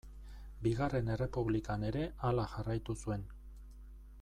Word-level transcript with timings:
Bigarren 0.67 1.11
Errepublikan 1.15 1.85
ere 1.91 2.07
hala 2.29 2.47
jarraitu 2.55 2.97
zuen. 3.05 3.31